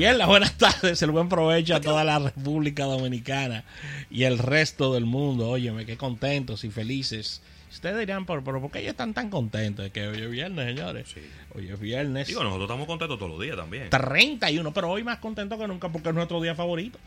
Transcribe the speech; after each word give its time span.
Bien, 0.00 0.16
las 0.16 0.28
buenas 0.28 0.56
tardes, 0.56 1.02
el 1.02 1.10
buen 1.10 1.28
provecho 1.28 1.76
a 1.76 1.80
toda 1.82 2.04
la 2.04 2.18
República 2.18 2.84
Dominicana 2.84 3.64
y 4.10 4.22
el 4.22 4.38
resto 4.38 4.94
del 4.94 5.04
mundo. 5.04 5.50
Óyeme, 5.50 5.84
qué 5.84 5.98
contentos 5.98 6.64
y 6.64 6.70
felices. 6.70 7.42
Ustedes 7.70 7.98
dirán, 7.98 8.24
pero, 8.24 8.42
pero 8.42 8.62
¿por 8.62 8.70
qué 8.70 8.78
ellos 8.78 8.92
están 8.92 9.12
tan 9.12 9.28
contentos? 9.28 9.84
de 9.84 9.90
que 9.90 10.08
hoy 10.08 10.22
es 10.22 10.30
viernes, 10.30 10.74
señores. 10.74 11.06
Sí. 11.06 11.20
Hoy 11.54 11.68
es 11.68 11.78
viernes. 11.78 12.28
Digo, 12.28 12.42
nosotros 12.42 12.64
estamos 12.64 12.86
contentos 12.86 13.18
todos 13.18 13.30
los 13.30 13.42
días 13.42 13.58
también. 13.58 13.90
31, 13.90 14.72
pero 14.72 14.90
hoy 14.90 15.04
más 15.04 15.18
contento 15.18 15.58
que 15.58 15.68
nunca 15.68 15.90
porque 15.90 16.08
es 16.08 16.14
nuestro 16.14 16.40
día 16.40 16.54
favorito. 16.54 16.98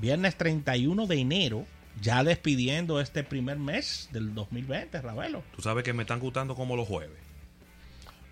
Viernes 0.00 0.36
31 0.36 1.06
de 1.06 1.16
enero, 1.20 1.66
ya 2.00 2.24
despidiendo 2.24 2.98
este 2.98 3.24
primer 3.24 3.58
mes 3.58 4.08
del 4.10 4.34
2020, 4.34 5.02
Ravelo. 5.02 5.42
Tú 5.54 5.60
sabes 5.60 5.84
que 5.84 5.92
me 5.92 6.04
están 6.04 6.20
gustando 6.20 6.54
como 6.54 6.76
los 6.76 6.88
jueves. 6.88 7.26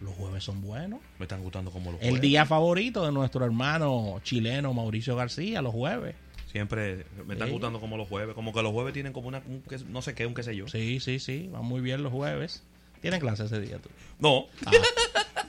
Los 0.05 0.15
jueves 0.15 0.45
son 0.45 0.61
buenos. 0.61 1.01
Me 1.19 1.25
están 1.25 1.43
gustando 1.43 1.71
como 1.71 1.91
los 1.93 2.01
El 2.01 2.09
jueves. 2.11 2.21
día 2.23 2.45
favorito 2.47 3.05
de 3.07 3.13
nuestro 3.13 3.45
hermano 3.45 4.21
chileno 4.23 4.73
Mauricio 4.75 5.17
García, 5.17 5.63
los 5.63 5.73
jueves. 5.73 6.15
Siempre 6.53 7.05
me 7.27 7.35
están 7.35 7.49
Sí. 7.49 7.53
gustando 7.53 7.81
como 7.81 7.97
los 7.97 8.07
jueves. 8.09 8.35
Como 8.35 8.53
que 8.53 8.63
los 8.63 8.73
jueves 8.73 8.93
tienen 8.93 9.13
como 9.13 9.29
una, 9.29 9.39
un 9.49 9.63
no 9.89 10.03
sé 10.03 10.15
qué, 10.15 10.27
un 10.27 10.35
qué 10.35 10.43
sé 10.43 10.55
yo. 10.55 10.69
Sí, 10.69 11.01
sí, 11.01 11.19
sí, 11.19 11.49
va 11.53 11.63
muy 11.63 11.81
bien 11.81 12.03
los 12.03 12.13
jueves. 12.13 12.63
¿Tienen 13.01 13.19
clase 13.21 13.45
ese 13.47 13.61
día 13.61 13.79
tú? 13.79 13.89
No, 14.21 14.47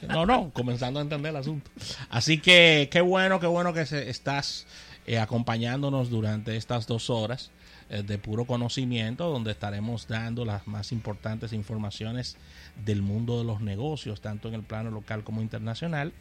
No, 0.09 0.25
no, 0.25 0.51
comenzando 0.53 0.99
a 0.99 1.03
entender 1.03 1.29
el 1.31 1.37
asunto. 1.37 1.69
Así 2.09 2.39
que 2.39 2.89
qué 2.91 3.01
bueno, 3.01 3.39
qué 3.39 3.47
bueno 3.47 3.73
que 3.73 3.85
se- 3.85 4.09
estás 4.09 4.67
eh, 5.07 5.17
acompañándonos 5.19 6.09
durante 6.09 6.55
estas 6.57 6.85
dos 6.87 7.09
horas 7.09 7.51
de 7.89 8.17
puro 8.17 8.45
conocimiento, 8.45 9.29
donde 9.29 9.51
estaremos 9.51 10.07
dando 10.07 10.43
las 10.43 10.65
más 10.67 10.91
importantes 10.91 11.53
informaciones 11.53 12.35
del 12.83 13.01
mundo 13.01 13.37
de 13.37 13.45
los 13.45 13.61
negocios, 13.61 14.21
tanto 14.21 14.47
en 14.47 14.55
el 14.55 14.63
plano 14.63 14.89
local 14.91 15.23
como 15.23 15.41
internacional. 15.41 16.13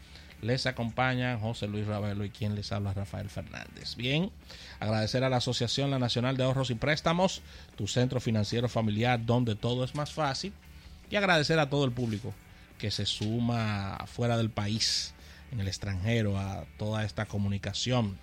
Les 0.42 0.66
acompañan 0.66 1.40
José 1.40 1.66
Luis 1.66 1.86
Ravelo 1.86 2.24
y 2.24 2.30
quien 2.30 2.54
les 2.54 2.70
habla 2.70 2.92
Rafael 2.92 3.30
Fernández. 3.30 3.96
Bien, 3.96 4.30
agradecer 4.78 5.24
a 5.24 5.30
la 5.30 5.38
Asociación 5.38 5.90
La 5.90 5.98
Nacional 5.98 6.36
de 6.36 6.44
Ahorros 6.44 6.70
y 6.70 6.74
Préstamos, 6.74 7.40
tu 7.76 7.86
centro 7.86 8.20
financiero 8.20 8.68
familiar 8.68 9.24
donde 9.24 9.54
todo 9.54 9.84
es 9.84 9.94
más 9.94 10.12
fácil, 10.12 10.52
y 11.10 11.16
agradecer 11.16 11.58
a 11.58 11.70
todo 11.70 11.86
el 11.86 11.92
público 11.92 12.34
que 12.78 12.90
se 12.90 13.06
suma 13.06 14.04
fuera 14.06 14.36
del 14.36 14.50
país, 14.50 15.14
en 15.50 15.60
el 15.60 15.68
extranjero, 15.68 16.39
a 16.39 16.64
toda 16.77 17.05
esta 17.05 17.27
comunicación 17.27 18.18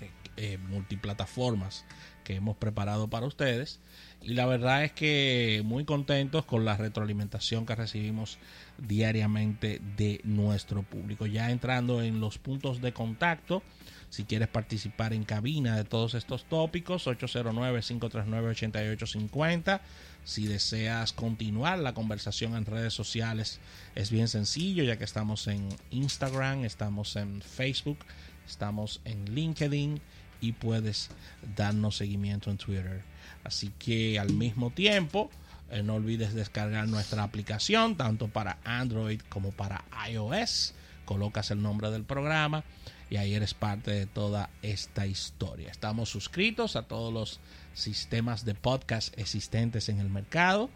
eh, 0.00 0.10
eh, 0.36 0.58
multiplataformas 0.58 1.84
que 2.28 2.36
hemos 2.36 2.56
preparado 2.58 3.08
para 3.08 3.26
ustedes. 3.26 3.80
Y 4.20 4.34
la 4.34 4.44
verdad 4.44 4.84
es 4.84 4.92
que 4.92 5.62
muy 5.64 5.86
contentos 5.86 6.44
con 6.44 6.66
la 6.66 6.76
retroalimentación 6.76 7.64
que 7.64 7.74
recibimos 7.74 8.36
diariamente 8.76 9.80
de 9.96 10.20
nuestro 10.24 10.82
público. 10.82 11.24
Ya 11.24 11.50
entrando 11.50 12.02
en 12.02 12.20
los 12.20 12.36
puntos 12.36 12.82
de 12.82 12.92
contacto, 12.92 13.62
si 14.10 14.24
quieres 14.24 14.48
participar 14.48 15.14
en 15.14 15.24
cabina 15.24 15.74
de 15.74 15.84
todos 15.84 16.12
estos 16.12 16.44
tópicos, 16.44 17.06
809-539-8850. 17.06 19.80
Si 20.22 20.46
deseas 20.46 21.14
continuar 21.14 21.78
la 21.78 21.94
conversación 21.94 22.56
en 22.56 22.66
redes 22.66 22.92
sociales, 22.92 23.58
es 23.94 24.10
bien 24.10 24.28
sencillo, 24.28 24.84
ya 24.84 24.98
que 24.98 25.04
estamos 25.04 25.46
en 25.46 25.66
Instagram, 25.92 26.66
estamos 26.66 27.16
en 27.16 27.40
Facebook, 27.40 28.00
estamos 28.46 29.00
en 29.06 29.34
LinkedIn 29.34 30.02
y 30.40 30.52
puedes 30.52 31.10
darnos 31.56 31.96
seguimiento 31.96 32.50
en 32.50 32.58
Twitter. 32.58 33.02
Así 33.44 33.72
que 33.78 34.18
al 34.18 34.32
mismo 34.32 34.70
tiempo, 34.70 35.30
eh, 35.70 35.82
no 35.82 35.94
olvides 35.94 36.34
descargar 36.34 36.88
nuestra 36.88 37.22
aplicación, 37.22 37.96
tanto 37.96 38.28
para 38.28 38.58
Android 38.64 39.20
como 39.28 39.52
para 39.52 39.84
iOS. 40.10 40.74
Colocas 41.04 41.50
el 41.50 41.62
nombre 41.62 41.90
del 41.90 42.04
programa 42.04 42.64
y 43.10 43.16
ahí 43.16 43.34
eres 43.34 43.54
parte 43.54 43.90
de 43.90 44.06
toda 44.06 44.50
esta 44.62 45.06
historia. 45.06 45.70
Estamos 45.70 46.10
suscritos 46.10 46.76
a 46.76 46.82
todos 46.82 47.12
los 47.12 47.40
sistemas 47.74 48.44
de 48.44 48.54
podcast 48.54 49.18
existentes 49.18 49.88
en 49.88 50.00
el 50.00 50.10
mercado, 50.10 50.68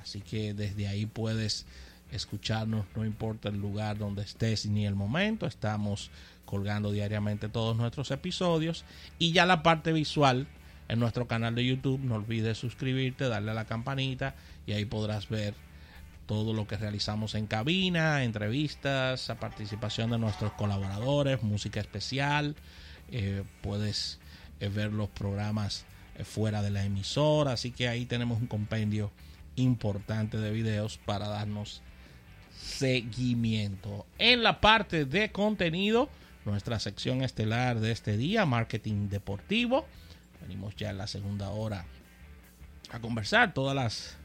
así 0.00 0.20
que 0.20 0.54
desde 0.54 0.88
ahí 0.88 1.04
puedes 1.04 1.66
escucharnos, 2.14 2.86
no 2.94 3.04
importa 3.04 3.48
el 3.48 3.58
lugar 3.58 3.98
donde 3.98 4.22
estés 4.22 4.66
ni 4.66 4.86
el 4.86 4.94
momento, 4.94 5.46
estamos 5.46 6.10
colgando 6.44 6.92
diariamente 6.92 7.48
todos 7.48 7.76
nuestros 7.76 8.10
episodios 8.10 8.84
y 9.18 9.32
ya 9.32 9.46
la 9.46 9.62
parte 9.62 9.92
visual 9.92 10.46
en 10.88 11.00
nuestro 11.00 11.26
canal 11.26 11.54
de 11.54 11.64
YouTube, 11.64 12.00
no 12.00 12.14
olvides 12.14 12.58
suscribirte, 12.58 13.28
darle 13.28 13.50
a 13.50 13.54
la 13.54 13.64
campanita 13.64 14.34
y 14.66 14.72
ahí 14.72 14.84
podrás 14.84 15.28
ver 15.28 15.54
todo 16.26 16.52
lo 16.54 16.66
que 16.66 16.76
realizamos 16.76 17.34
en 17.34 17.46
cabina, 17.46 18.24
entrevistas, 18.24 19.28
a 19.30 19.38
participación 19.38 20.10
de 20.10 20.18
nuestros 20.18 20.52
colaboradores, 20.52 21.42
música 21.42 21.80
especial, 21.80 22.54
eh, 23.10 23.42
puedes 23.62 24.20
eh, 24.60 24.68
ver 24.68 24.92
los 24.92 25.08
programas 25.08 25.84
eh, 26.16 26.24
fuera 26.24 26.62
de 26.62 26.70
la 26.70 26.84
emisora, 26.84 27.52
así 27.52 27.70
que 27.70 27.88
ahí 27.88 28.06
tenemos 28.06 28.40
un 28.40 28.46
compendio 28.46 29.10
importante 29.56 30.38
de 30.38 30.50
videos 30.50 30.98
para 30.98 31.28
darnos 31.28 31.82
seguimiento. 32.56 34.06
En 34.18 34.42
la 34.42 34.60
parte 34.60 35.04
de 35.04 35.30
contenido, 35.32 36.08
nuestra 36.44 36.78
sección 36.78 37.22
estelar 37.22 37.80
de 37.80 37.92
este 37.92 38.16
día, 38.16 38.46
marketing 38.46 39.08
deportivo. 39.08 39.86
Venimos 40.40 40.76
ya 40.76 40.90
en 40.90 40.98
la 40.98 41.06
segunda 41.06 41.50
hora 41.50 41.86
a 42.90 43.00
conversar 43.00 43.54
todas 43.54 43.74
las 43.74 44.16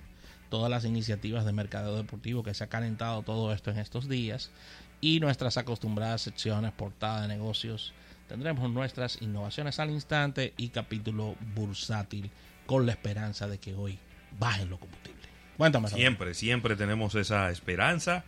todas 0.49 0.69
las 0.69 0.83
iniciativas 0.83 1.45
de 1.45 1.53
mercado 1.53 1.95
deportivo 1.95 2.43
que 2.43 2.55
se 2.55 2.63
ha 2.63 2.67
calentado 2.67 3.21
todo 3.21 3.53
esto 3.53 3.69
en 3.71 3.77
estos 3.77 4.09
días 4.09 4.49
y 4.99 5.19
nuestras 5.19 5.57
acostumbradas 5.57 6.23
secciones 6.23 6.71
portada 6.71 7.21
de 7.21 7.27
negocios. 7.27 7.93
Tendremos 8.27 8.69
nuestras 8.69 9.21
innovaciones 9.21 9.79
al 9.79 9.91
instante 9.91 10.53
y 10.57 10.69
capítulo 10.69 11.35
bursátil 11.55 12.31
con 12.65 12.85
la 12.85 12.91
esperanza 12.91 13.47
de 13.47 13.59
que 13.59 13.75
hoy 13.75 13.99
bajen 14.39 14.69
los 14.69 14.79
combustibles. 14.79 15.08
Cuéntame. 15.59 15.89
Siempre, 15.89 16.33
siempre 16.33 16.77
tenemos 16.77 17.15
esa 17.15 17.51
esperanza. 17.51 18.23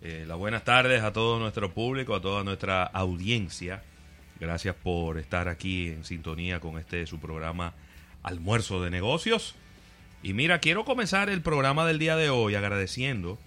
Eh, 0.00 0.24
las 0.28 0.38
buenas 0.38 0.62
tardes 0.62 1.02
a 1.02 1.12
todo 1.12 1.40
nuestro 1.40 1.74
público, 1.74 2.14
a 2.14 2.20
toda 2.20 2.44
nuestra 2.44 2.84
audiencia. 2.84 3.82
Gracias 4.38 4.76
por 4.76 5.18
estar 5.18 5.48
aquí 5.48 5.88
en 5.88 6.04
sintonía 6.04 6.60
con 6.60 6.78
este 6.78 7.04
su 7.08 7.18
programa 7.18 7.74
Almuerzo 8.22 8.80
de 8.80 8.90
Negocios. 8.90 9.56
Y 10.22 10.34
mira, 10.34 10.60
quiero 10.60 10.84
comenzar 10.84 11.30
el 11.30 11.42
programa 11.42 11.84
del 11.84 11.98
día 11.98 12.14
de 12.14 12.30
hoy 12.30 12.54
agradeciendo 12.54 13.38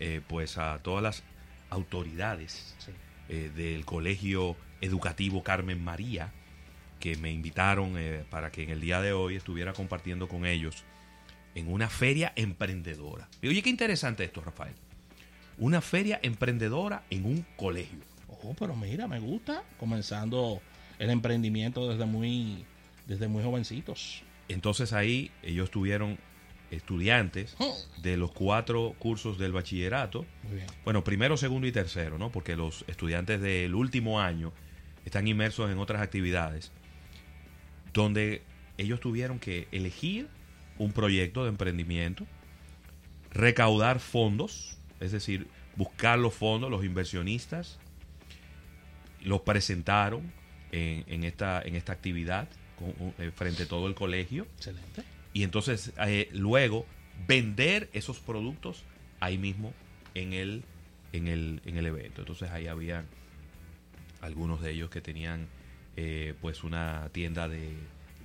eh, 0.00 0.22
pues 0.26 0.56
a 0.56 0.78
todas 0.82 1.02
las 1.02 1.22
autoridades 1.68 2.74
Sí. 2.78 2.92
eh, 3.28 3.50
del 3.54 3.84
Colegio 3.84 4.56
Educativo 4.80 5.42
Carmen 5.42 5.84
María 5.84 6.32
que 7.00 7.16
me 7.16 7.30
invitaron 7.32 7.98
eh, 7.98 8.24
para 8.30 8.50
que 8.50 8.62
en 8.62 8.70
el 8.70 8.80
día 8.80 9.02
de 9.02 9.12
hoy 9.12 9.36
estuviera 9.36 9.74
compartiendo 9.74 10.26
con 10.26 10.46
ellos 10.46 10.84
en 11.54 11.72
una 11.72 11.88
feria 11.88 12.32
emprendedora. 12.36 13.28
Y 13.40 13.48
oye, 13.48 13.62
qué 13.62 13.70
interesante 13.70 14.24
esto, 14.24 14.40
Rafael. 14.40 14.74
Una 15.58 15.80
feria 15.80 16.18
emprendedora 16.22 17.04
en 17.10 17.26
un 17.26 17.46
colegio. 17.56 18.00
Oh, 18.28 18.54
pero 18.58 18.74
mira, 18.74 19.06
me 19.06 19.20
gusta. 19.20 19.62
Comenzando 19.78 20.60
el 20.98 21.10
emprendimiento 21.10 21.88
desde 21.88 22.06
muy, 22.06 22.64
desde 23.06 23.28
muy 23.28 23.42
jovencitos. 23.42 24.22
Entonces 24.48 24.92
ahí 24.92 25.30
ellos 25.42 25.70
tuvieron 25.70 26.18
estudiantes 26.70 27.54
de 28.00 28.16
los 28.16 28.32
cuatro 28.32 28.94
cursos 28.98 29.38
del 29.38 29.52
bachillerato. 29.52 30.24
Muy 30.44 30.56
bien. 30.56 30.66
Bueno, 30.84 31.04
primero, 31.04 31.36
segundo 31.36 31.66
y 31.66 31.72
tercero, 31.72 32.18
¿no? 32.18 32.30
Porque 32.30 32.56
los 32.56 32.84
estudiantes 32.88 33.40
del 33.40 33.74
último 33.74 34.20
año 34.20 34.52
están 35.04 35.26
inmersos 35.28 35.70
en 35.70 35.78
otras 35.78 36.00
actividades 36.00 36.72
donde 37.92 38.42
ellos 38.78 39.00
tuvieron 39.00 39.38
que 39.38 39.68
elegir 39.70 40.28
un 40.78 40.92
proyecto 40.92 41.44
de 41.44 41.50
emprendimiento, 41.50 42.26
recaudar 43.32 44.00
fondos, 44.00 44.76
es 45.00 45.12
decir, 45.12 45.46
buscar 45.76 46.18
los 46.18 46.34
fondos, 46.34 46.70
los 46.70 46.84
inversionistas, 46.84 47.78
los 49.22 49.40
presentaron 49.42 50.32
en, 50.72 51.04
en 51.06 51.24
esta, 51.24 51.62
en 51.62 51.76
esta 51.76 51.92
actividad 51.92 52.48
con- 52.76 53.14
eh, 53.18 53.30
frente 53.34 53.64
a 53.64 53.68
todo 53.68 53.86
el 53.86 53.94
colegio 53.94 54.46
Excelente. 54.56 55.04
y 55.32 55.44
entonces 55.44 55.92
eh, 56.06 56.28
luego 56.32 56.86
vender 57.26 57.88
esos 57.92 58.18
productos 58.18 58.84
ahí 59.20 59.38
mismo 59.38 59.72
en 60.14 60.32
el, 60.32 60.64
en 61.12 61.28
el, 61.28 61.60
en 61.64 61.76
el 61.76 61.86
evento. 61.86 62.22
Entonces 62.22 62.50
ahí 62.50 62.66
había 62.66 63.04
algunos 64.20 64.60
de 64.62 64.72
ellos 64.72 64.90
que 64.90 65.00
tenían 65.00 65.46
eh, 65.96 66.34
pues 66.40 66.64
una 66.64 67.08
tienda 67.12 67.48
de 67.48 67.74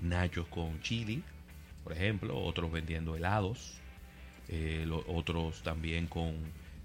nachos 0.02 0.48
con 0.48 0.82
chili, 0.82 1.24
por 1.88 1.96
ejemplo, 1.96 2.38
otros 2.38 2.70
vendiendo 2.70 3.16
helados, 3.16 3.76
eh, 4.50 4.84
lo- 4.86 5.06
otros 5.08 5.64
también 5.64 6.08
con 6.08 6.36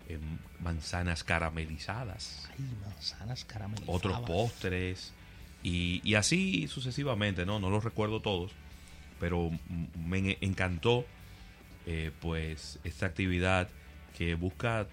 eh, 0.08 0.18
manzanas 0.60 1.24
caramelizadas 1.24 2.48
Ay, 2.52 2.64
manzanas 2.84 3.44
caramelizadas. 3.44 3.96
otros 3.96 4.20
postres 4.20 5.12
y, 5.64 6.00
y 6.08 6.14
así 6.14 6.68
sucesivamente, 6.68 7.44
¿no? 7.44 7.58
No 7.58 7.68
los 7.68 7.82
recuerdo 7.82 8.20
todos, 8.20 8.52
pero 9.18 9.50
me 10.06 10.18
en- 10.18 10.36
encantó 10.40 11.04
eh, 11.86 12.12
pues 12.20 12.78
esta 12.84 13.06
actividad 13.06 13.68
que 14.16 14.34
busca 14.36 14.86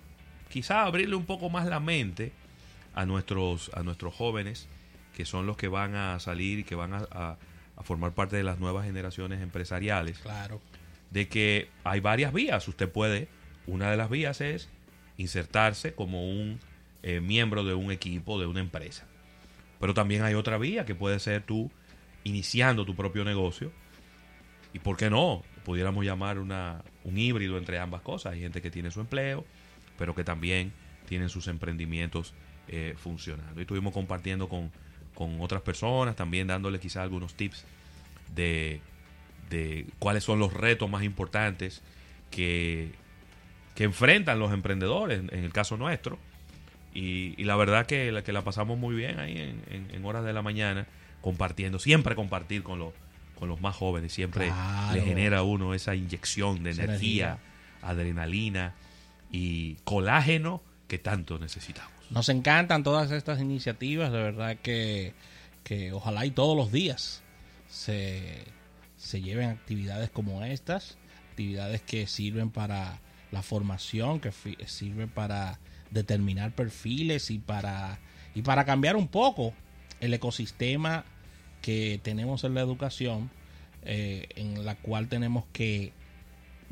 quizá 0.50 0.86
abrirle 0.86 1.16
un 1.16 1.26
poco 1.26 1.52
más 1.52 1.68
la 1.68 1.80
mente 1.80 2.32
a 2.96 3.06
nuestros, 3.06 3.70
a 3.76 3.84
nuestros 3.84 4.16
jóvenes, 4.16 4.68
que 5.16 5.24
son 5.26 5.46
los 5.46 5.56
que 5.56 5.68
van 5.68 5.94
a 5.94 6.20
salir 6.20 6.58
y 6.60 6.64
que 6.64 6.74
van 6.74 6.94
a, 6.96 7.06
a- 7.12 7.38
a 7.80 7.84
formar 7.84 8.12
parte 8.14 8.36
de 8.36 8.44
las 8.44 8.60
nuevas 8.60 8.86
generaciones 8.86 9.42
empresariales, 9.42 10.20
Claro. 10.20 10.62
de 11.12 11.28
que 11.28 11.70
hay 11.84 12.02
varias 12.02 12.34
vías. 12.34 12.68
Usted 12.68 12.90
puede, 12.90 13.30
una 13.66 13.90
de 13.90 13.98
las 13.98 14.10
vías 14.10 14.42
es 14.42 14.70
insertarse 15.18 15.94
como 15.94 16.30
un 16.30 16.60
eh, 17.02 17.22
miembro 17.22 17.64
de 17.64 17.74
un 17.74 17.92
equipo, 17.92 18.40
de 18.40 18.46
una 18.46 18.60
empresa. 18.60 19.08
Pero 19.80 19.94
también 19.94 20.24
hay 20.24 20.34
otra 20.34 20.58
vía 20.58 20.86
que 20.86 20.94
puede 20.94 21.20
ser 21.20 21.44
tú 21.44 21.72
iniciando 22.24 22.86
tu 22.86 22.96
propio 22.96 23.24
negocio. 23.24 23.72
Y 24.74 24.80
por 24.80 24.98
qué 24.98 25.10
no, 25.10 25.44
pudiéramos 25.64 26.06
llamar 26.06 26.38
una, 26.38 26.84
un 27.04 27.18
híbrido 27.18 27.58
entre 27.58 27.80
ambas 27.80 28.02
cosas. 28.02 28.34
Hay 28.34 28.42
gente 28.42 28.62
que 28.62 28.70
tiene 28.70 28.92
su 28.92 29.00
empleo, 29.00 29.46
pero 29.98 30.14
que 30.14 30.24
también 30.24 30.74
tienen 31.08 31.30
sus 31.30 31.48
emprendimientos 31.48 32.34
eh, 32.68 32.94
funcionando. 32.98 33.60
Y 33.60 33.64
estuvimos 33.64 33.94
compartiendo 33.94 34.50
con, 34.50 34.72
con 35.20 35.40
otras 35.42 35.62
personas, 35.62 36.16
también 36.16 36.48
dándole 36.48 36.80
quizás 36.80 37.04
algunos 37.04 37.34
tips 37.36 37.66
de, 38.34 38.80
de 39.50 39.86
cuáles 40.00 40.24
son 40.24 40.40
los 40.40 40.54
retos 40.54 40.90
más 40.90 41.04
importantes 41.04 41.82
que, 42.32 42.94
que 43.76 43.84
enfrentan 43.84 44.40
los 44.40 44.54
emprendedores, 44.54 45.20
en, 45.20 45.30
en 45.38 45.44
el 45.44 45.52
caso 45.52 45.76
nuestro. 45.76 46.18
Y, 46.94 47.36
y 47.38 47.44
la 47.44 47.56
verdad 47.58 47.86
que 47.86 48.12
la, 48.14 48.24
que 48.24 48.32
la 48.32 48.44
pasamos 48.44 48.80
muy 48.80 48.96
bien 48.96 49.20
ahí 49.20 49.34
en, 49.38 49.62
en- 49.70 49.92
en 49.94 50.06
horas 50.06 50.24
de 50.24 50.32
la 50.34 50.42
mañana, 50.42 50.88
compartiendo, 51.22 51.80
siempre 51.80 52.16
compartir 52.16 52.64
con 52.64 52.80
los, 52.80 52.94
con 53.38 53.50
los 53.50 53.60
más 53.60 53.76
jóvenes, 53.76 54.14
siempre 54.14 54.48
Claro. 54.48 54.94
le 54.96 55.02
genera 55.02 55.40
a 55.40 55.44
uno 55.44 55.74
esa 55.74 55.96
inyección 55.96 56.64
de 56.64 56.70
Esa 56.72 56.86
energía, 56.86 57.26
energía. 57.26 57.40
adrenalina 57.90 58.74
y 59.32 59.76
colágeno 59.84 60.64
que 60.88 60.98
tanto 60.98 61.38
necesitamos. 61.40 61.92
Nos 62.10 62.28
encantan 62.30 62.84
todas 62.84 63.12
estas 63.12 63.40
iniciativas, 63.40 64.12
de 64.12 64.18
verdad 64.18 64.58
que, 64.58 65.14
que 65.64 65.94
ojalá 65.94 66.26
y 66.26 66.32
todos 66.32 66.58
los 66.58 66.72
días 66.72 67.22
se, 67.68 68.46
se 68.98 69.22
lleven 69.22 69.50
actividades 69.50 70.10
como 70.10 70.44
estas, 70.44 70.98
actividades 71.30 71.82
que 71.82 72.08
sirven 72.08 72.50
para 72.50 73.00
la 73.32 73.44
formación, 73.44 74.20
que 74.20 74.32
sirven 74.66 75.10
para 75.10 75.60
determinar 75.92 76.52
perfiles 76.56 77.30
y 77.30 77.38
para, 77.38 78.00
y 78.34 78.42
para 78.42 78.66
cambiar 78.66 78.96
un 78.96 79.08
poco 79.08 79.54
el 80.00 80.12
ecosistema 80.14 81.06
que 81.62 82.00
tenemos 82.02 82.44
en 82.44 82.56
la 82.56 82.62
educación, 82.62 83.30
eh, 83.84 84.30
en 84.36 84.66
la 84.66 84.74
cual 84.76 85.10
tenemos 85.10 85.46
que 85.54 85.94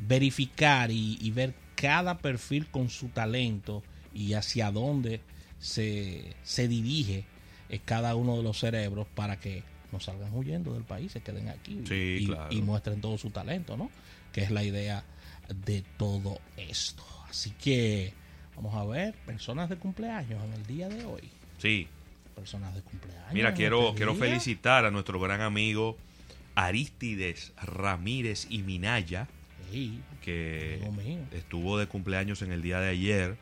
verificar 0.00 0.90
y 0.90 1.30
ver 1.30 1.54
cada 1.76 2.18
perfil 2.18 2.66
con 2.66 2.88
su 2.88 3.08
talento 3.08 3.84
y 4.14 4.32
hacia 4.34 4.70
dónde 4.70 5.20
se, 5.58 6.34
se 6.42 6.68
dirige 6.68 7.24
eh, 7.68 7.80
cada 7.84 8.14
uno 8.14 8.36
de 8.36 8.42
los 8.42 8.58
cerebros 8.58 9.06
para 9.14 9.38
que 9.40 9.62
no 9.92 10.00
salgan 10.00 10.32
huyendo 10.34 10.72
del 10.74 10.84
país, 10.84 11.12
se 11.12 11.20
queden 11.20 11.48
aquí 11.48 11.80
Sí, 11.86 12.18
y, 12.22 12.26
claro. 12.26 12.48
y 12.54 12.62
muestren 12.62 13.00
todo 13.00 13.16
su 13.18 13.30
talento, 13.30 13.76
¿no? 13.76 13.90
Que 14.32 14.42
es 14.42 14.50
la 14.50 14.62
idea 14.62 15.04
de 15.64 15.82
todo 15.96 16.38
esto. 16.56 17.02
Así 17.28 17.50
que 17.52 18.12
vamos 18.54 18.74
a 18.74 18.84
ver, 18.84 19.14
personas 19.26 19.68
de 19.68 19.76
cumpleaños 19.76 20.42
en 20.44 20.52
el 20.52 20.66
día 20.66 20.88
de 20.88 21.04
hoy. 21.04 21.28
Sí, 21.58 21.88
Personas 22.34 22.72
de 22.72 22.82
cumpleaños. 22.82 23.32
Mira, 23.32 23.52
quiero, 23.52 23.86
este 23.86 23.96
quiero 23.96 24.12
día. 24.14 24.22
felicitar 24.26 24.84
a 24.84 24.92
nuestro 24.92 25.18
gran 25.18 25.40
amigo 25.40 25.96
Aristides 26.54 27.52
Ramírez 27.62 28.46
y 28.50 28.62
Minaya, 28.62 29.26
Sí, 29.72 30.00
que 30.22 30.80
estuvo 31.32 31.78
de 31.78 31.86
cumpleaños 31.88 32.40
en 32.42 32.52
el 32.52 32.62
día 32.62 32.78
de 32.80 32.88
ayer 32.90 33.36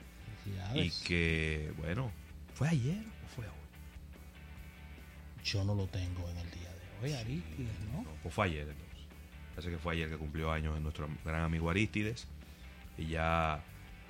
y 0.74 0.90
que, 1.04 1.72
bueno, 1.78 2.10
¿fue 2.54 2.68
ayer 2.68 2.98
o 3.24 3.28
fue 3.34 3.44
hoy? 3.46 3.52
Yo 5.44 5.64
no 5.64 5.74
lo 5.74 5.86
tengo 5.86 6.28
en 6.30 6.36
el 6.38 6.50
día 6.50 6.70
de 6.70 7.06
hoy, 7.06 7.12
Aristides, 7.12 7.72
¿no? 7.92 8.02
No, 8.02 8.08
pues 8.22 8.34
fue 8.34 8.46
ayer 8.46 8.62
entonces. 8.68 8.86
Parece 9.54 9.70
que 9.70 9.78
fue 9.78 9.94
ayer 9.94 10.08
que 10.10 10.16
cumplió 10.16 10.50
años 10.52 10.78
nuestro 10.80 11.08
gran 11.24 11.42
amigo 11.42 11.70
Aristides. 11.70 12.26
Y 12.98 13.06
ya, 13.08 13.62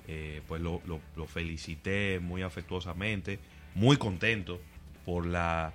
eh, 0.07 0.41
pues 0.47 0.61
lo, 0.61 0.81
lo- 0.85 1.01
lo 1.15 1.27
felicité 1.27 2.19
muy 2.19 2.41
afectuosamente, 2.41 3.39
muy 3.75 3.97
contento 3.97 4.59
por 5.05 5.25
la, 5.25 5.73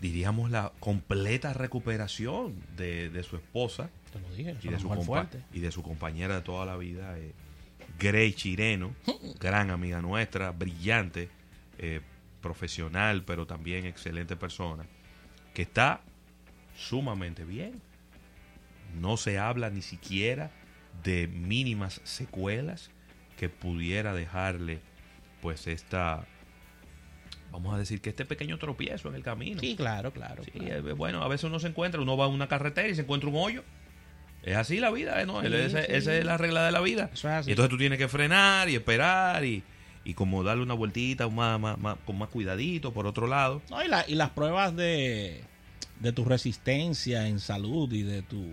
diríamos, 0.00 0.50
la 0.50 0.72
completa 0.80 1.52
recuperación 1.52 2.54
de, 2.76 3.10
de 3.10 3.22
su 3.22 3.36
esposa 3.36 3.90
Te 4.12 4.20
lo 4.20 4.30
dije, 4.34 4.56
y 4.62 4.68
de, 4.68 4.78
su 4.78 4.88
compa- 4.88 5.22
y 5.52 5.60
de 5.60 5.72
su 5.72 5.82
compañera 5.82 6.36
de 6.36 6.42
toda 6.42 6.66
la 6.66 6.76
vida, 6.76 7.18
eh, 7.18 7.32
Grey 7.98 8.32
Chireno, 8.32 8.94
gran 9.40 9.70
amiga 9.70 10.00
nuestra, 10.00 10.50
brillante, 10.52 11.28
eh, 11.78 12.00
profesional, 12.40 13.24
pero 13.24 13.46
también 13.46 13.86
excelente 13.86 14.36
persona, 14.36 14.84
que 15.54 15.62
está 15.62 16.00
sumamente 16.76 17.44
bien. 17.44 17.80
No 19.00 19.16
se 19.16 19.38
habla 19.38 19.70
ni 19.70 19.82
siquiera 19.82 20.50
de 21.02 21.28
mínimas 21.28 22.00
secuelas 22.04 22.90
que 23.36 23.48
pudiera 23.48 24.14
dejarle, 24.14 24.80
pues, 25.42 25.66
esta, 25.66 26.26
vamos 27.52 27.74
a 27.74 27.78
decir 27.78 28.00
que 28.00 28.10
este 28.10 28.24
pequeño 28.24 28.58
tropiezo 28.58 29.08
en 29.08 29.14
el 29.14 29.22
camino. 29.22 29.60
Sí, 29.60 29.76
claro, 29.76 30.12
claro. 30.12 30.42
Sí, 30.44 30.50
claro. 30.52 30.88
eh, 30.88 30.92
bueno, 30.92 31.22
a 31.22 31.28
veces 31.28 31.44
uno 31.44 31.58
se 31.60 31.68
encuentra, 31.68 32.00
uno 32.00 32.16
va 32.16 32.26
a 32.26 32.28
una 32.28 32.48
carretera 32.48 32.88
y 32.88 32.94
se 32.94 33.02
encuentra 33.02 33.28
un 33.28 33.36
hoyo. 33.36 33.64
Es 34.42 34.56
así 34.56 34.78
la 34.80 34.90
vida, 34.90 35.20
¿eh? 35.20 35.26
¿no? 35.26 35.40
Sí, 35.40 35.48
Esa, 35.48 35.80
sí. 35.82 35.86
esa 35.88 36.16
es 36.16 36.24
la 36.24 36.36
regla 36.38 36.64
de 36.64 36.72
la 36.72 36.80
vida. 36.80 37.10
Eso 37.12 37.28
es 37.28 37.34
así. 37.34 37.50
Y 37.50 37.52
entonces 37.52 37.70
tú 37.70 37.78
tienes 37.78 37.98
que 37.98 38.08
frenar 38.08 38.68
y 38.68 38.76
esperar 38.76 39.44
y, 39.44 39.62
y 40.04 40.14
como 40.14 40.42
darle 40.44 40.62
una 40.62 40.74
vueltita 40.74 41.28
más, 41.28 41.58
más- 41.60 41.78
más- 41.78 41.98
con 42.06 42.16
más 42.18 42.28
cuidadito 42.28 42.92
por 42.92 43.06
otro 43.06 43.26
lado. 43.26 43.60
No, 43.70 43.84
y, 43.84 43.88
la- 43.88 44.04
y 44.08 44.14
las 44.14 44.30
pruebas 44.30 44.74
de, 44.76 45.42
de 46.00 46.12
tu 46.12 46.24
resistencia 46.24 47.26
en 47.28 47.40
salud 47.40 47.92
y 47.92 48.02
de 48.02 48.22
tu 48.22 48.46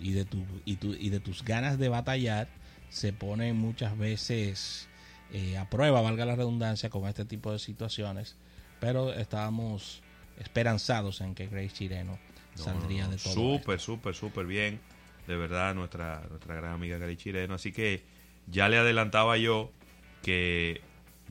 y 0.00 0.12
de 0.12 0.24
tu 0.24 0.44
y, 0.64 0.76
tu, 0.76 0.94
y 0.94 1.10
de 1.10 1.18
tus 1.20 1.44
ganas 1.44 1.76
de 1.78 1.88
batallar 1.88 2.48
se 2.88 3.12
ponen 3.12 3.56
muchas 3.56 3.98
veces 3.98 4.88
eh, 5.32 5.58
a 5.58 5.68
prueba, 5.68 6.00
valga 6.00 6.24
la 6.24 6.36
redundancia, 6.36 6.88
con 6.88 7.06
este 7.06 7.24
tipo 7.26 7.52
de 7.52 7.58
situaciones. 7.58 8.36
Pero 8.80 9.12
estábamos 9.12 10.02
esperanzados 10.38 11.20
en 11.20 11.34
que 11.34 11.48
Grace 11.48 11.70
Chireno 11.70 12.18
No, 12.56 12.64
saldría 12.64 13.02
no, 13.02 13.10
no, 13.10 13.16
de 13.16 13.22
todo. 13.22 13.32
Súper, 13.34 13.78
súper, 13.80 14.14
súper 14.14 14.46
bien. 14.46 14.80
De 15.28 15.36
verdad, 15.36 15.74
nuestra, 15.74 16.22
nuestra 16.30 16.54
gran 16.56 16.72
amiga 16.72 16.98
Gary 16.98 17.16
Chireno. 17.16 17.54
Así 17.54 17.70
que 17.70 18.02
ya 18.46 18.68
le 18.68 18.78
adelantaba 18.78 19.36
yo 19.36 19.70
que 20.22 20.80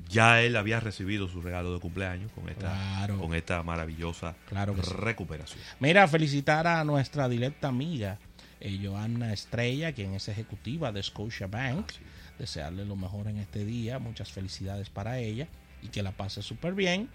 ya 0.07 0.41
él 0.43 0.55
había 0.55 0.79
recibido 0.79 1.27
su 1.27 1.41
regalo 1.41 1.73
de 1.73 1.79
cumpleaños 1.79 2.31
con 2.31 2.47
esta, 2.47 2.69
Claro. 2.69 3.17
con 3.17 3.33
esta 3.33 3.63
maravillosa 3.63 4.35
Claro 4.47 4.75
sí. 4.81 4.91
recuperación. 4.95 5.59
Mira, 5.79 6.07
felicitar 6.07 6.67
a 6.67 6.83
nuestra 6.83 7.27
directa 7.27 7.67
amiga, 7.69 8.19
eh, 8.59 8.79
Joanna 8.81 9.33
Estrella, 9.33 9.91
quien 9.93 10.13
es 10.13 10.27
ejecutiva 10.29 10.91
de 10.91 11.01
Scotia 11.03 11.47
Bank. 11.47 11.85
Ah, 11.89 11.93
sí. 11.93 11.99
Desearle 12.39 12.85
lo 12.85 12.95
mejor 12.95 13.27
en 13.27 13.37
este 13.37 13.65
día. 13.65 13.97
Muchas 13.97 14.31
felicidades 14.31 14.91
para 14.91 15.17
ella 15.17 15.47
y 15.81 15.87
que 15.87 16.03
la 16.03 16.11
pase 16.11 16.43
súper 16.43 16.75
bien. 16.75 17.09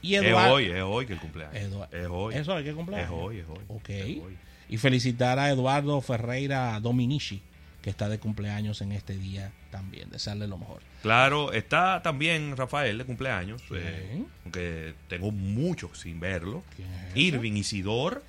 Y 0.00 0.14
Es 0.14 0.22
Eduardo. 0.22 0.54
hoy, 0.54 0.66
es 0.66 0.80
hoy 0.82 1.06
que 1.06 1.14
el 1.14 1.18
cumpleaños. 1.18 1.56
Es 1.92 2.06
hoy. 2.08 2.34
Hay 2.34 2.64
que 2.64 2.72
cumplir. 2.72 2.98
Es 3.00 3.08
hoy, 3.10 3.38
es 3.38 3.46
hoy. 3.48 3.58
Ok. 3.66 3.88
es 3.90 4.04
hoy. 4.22 4.38
Y 4.70 4.78
felicitar 4.78 5.38
a 5.38 5.50
Eduardo 5.50 6.00
Ferreira 6.00 6.78
Dominici, 6.80 7.42
que 7.82 7.90
está 7.90 8.08
de 8.08 8.18
cumpleaños 8.18 8.80
en 8.82 8.92
este 8.92 9.16
día 9.18 9.52
también. 9.70 10.08
Desearle 10.10 10.46
lo 10.46 10.56
mejor. 10.58 10.80
Claro, 11.02 11.52
está 11.52 12.00
también 12.02 12.56
Rafael 12.56 12.96
de 12.98 13.04
cumpleaños, 13.04 13.62
eh, 13.74 14.22
aunque 14.44 14.94
tengo 15.08 15.30
mucho 15.32 15.90
sin 15.94 16.20
verlo. 16.20 16.62
¿Quién 16.76 16.88
es? 16.92 17.16
Irving 17.16 17.52
Isidor, 17.54 18.22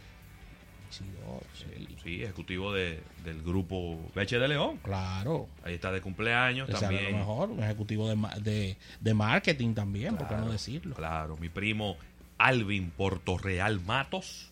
Isidoro, 0.89 1.43
sí. 1.53 1.87
sí, 2.03 2.23
ejecutivo 2.23 2.73
de- 2.73 3.01
del 3.23 3.41
grupo 3.43 3.99
Beche 4.15 4.39
de 4.39 4.47
León. 4.47 4.77
Claro. 4.83 5.47
Ahí 5.63 5.75
está 5.75 5.91
de 5.91 6.01
cumpleaños 6.01 6.67
Desearle 6.67 6.97
también. 6.97 7.11
lo 7.13 7.19
mejor. 7.19 7.49
Un 7.51 7.63
ejecutivo 7.63 8.09
de, 8.09 8.17
de, 8.41 8.77
de 8.99 9.13
marketing 9.13 9.73
también, 9.73 10.17
¿por 10.17 10.27
qué 10.27 10.35
no 10.35 10.49
decirlo? 10.51 10.95
Claro, 10.95 11.37
mi 11.37 11.49
primo 11.49 11.97
Alvin 12.37 12.89
Portorreal 12.89 13.79
Matos 13.81 14.47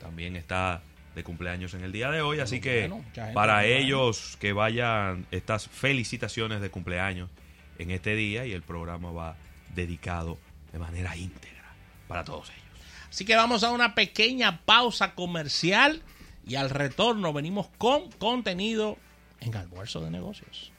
también 0.00 0.36
está 0.36 0.80
de 1.14 1.24
cumpleaños 1.24 1.74
en 1.74 1.82
el 1.82 1.92
día 1.92 2.10
de 2.10 2.20
hoy, 2.20 2.40
así 2.40 2.60
que 2.60 2.88
bueno, 2.88 3.04
para 3.32 3.64
ellos 3.64 4.36
que 4.40 4.52
vayan 4.52 5.26
estas 5.30 5.68
felicitaciones 5.68 6.60
de 6.60 6.70
cumpleaños 6.70 7.30
en 7.78 7.90
este 7.90 8.14
día 8.14 8.46
y 8.46 8.52
el 8.52 8.62
programa 8.62 9.10
va 9.12 9.36
dedicado 9.74 10.38
de 10.72 10.78
manera 10.78 11.16
íntegra 11.16 11.74
para 12.08 12.24
todos 12.24 12.50
ellos. 12.50 12.64
Así 13.08 13.24
que 13.24 13.36
vamos 13.36 13.62
a 13.62 13.70
una 13.70 13.94
pequeña 13.94 14.60
pausa 14.64 15.14
comercial 15.14 16.02
y 16.46 16.56
al 16.56 16.70
retorno 16.70 17.32
venimos 17.32 17.68
con 17.78 18.10
contenido 18.12 18.98
en 19.40 19.54
almuerzo 19.56 20.00
de 20.00 20.10
negocios. 20.10 20.72